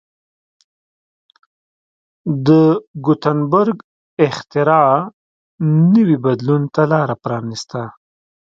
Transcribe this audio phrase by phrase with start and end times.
[2.47, 2.47] د
[3.05, 3.77] ګوتنبرګ
[4.27, 4.91] اختراع
[5.93, 7.81] نوي بدلون ته لار پرانېسته.